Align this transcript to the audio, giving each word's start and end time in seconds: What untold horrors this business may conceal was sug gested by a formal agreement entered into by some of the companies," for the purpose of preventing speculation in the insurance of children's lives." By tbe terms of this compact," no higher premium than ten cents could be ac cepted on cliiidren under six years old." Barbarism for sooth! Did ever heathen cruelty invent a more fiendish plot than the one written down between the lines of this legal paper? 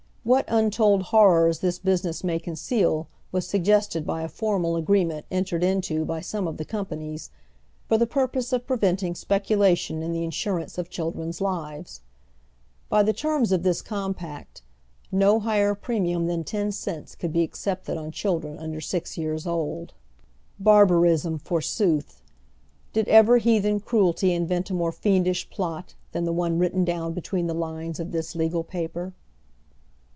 What 0.23 0.45
untold 0.47 1.01
horrors 1.03 1.59
this 1.59 1.79
business 1.79 2.23
may 2.23 2.37
conceal 2.37 3.07
was 3.31 3.47
sug 3.47 3.63
gested 3.63 4.05
by 4.05 4.21
a 4.21 4.27
formal 4.29 4.75
agreement 4.75 5.25
entered 5.31 5.63
into 5.63 6.05
by 6.05 6.21
some 6.21 6.47
of 6.47 6.57
the 6.57 6.63
companies," 6.63 7.31
for 7.87 7.97
the 7.97 8.05
purpose 8.05 8.53
of 8.53 8.67
preventing 8.67 9.15
speculation 9.15 10.03
in 10.03 10.11
the 10.11 10.23
insurance 10.23 10.77
of 10.77 10.91
children's 10.91 11.41
lives." 11.41 12.01
By 12.87 13.01
tbe 13.03 13.17
terms 13.17 13.51
of 13.51 13.63
this 13.63 13.81
compact," 13.81 14.61
no 15.11 15.39
higher 15.39 15.73
premium 15.73 16.27
than 16.27 16.43
ten 16.43 16.71
cents 16.71 17.15
could 17.15 17.33
be 17.33 17.41
ac 17.41 17.53
cepted 17.53 17.97
on 17.97 18.11
cliiidren 18.11 18.61
under 18.61 18.79
six 18.79 19.17
years 19.17 19.47
old." 19.47 19.95
Barbarism 20.59 21.39
for 21.39 21.61
sooth! 21.61 22.21
Did 22.93 23.07
ever 23.07 23.39
heathen 23.39 23.79
cruelty 23.79 24.33
invent 24.33 24.69
a 24.69 24.75
more 24.75 24.91
fiendish 24.91 25.49
plot 25.49 25.95
than 26.11 26.25
the 26.25 26.33
one 26.33 26.59
written 26.59 26.85
down 26.85 27.13
between 27.13 27.47
the 27.47 27.55
lines 27.55 27.99
of 27.99 28.11
this 28.11 28.35
legal 28.35 28.63
paper? 28.63 29.13